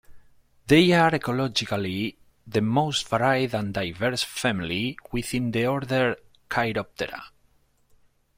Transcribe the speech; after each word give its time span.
They 0.65 0.93
are 0.93 1.11
ecologically 1.11 2.15
the 2.47 2.61
most 2.61 3.07
varied 3.07 3.53
and 3.53 3.71
diverse 3.71 4.23
family 4.23 4.97
within 5.11 5.51
the 5.51 5.67
order 5.67 6.15
Chiroptera. 6.49 7.21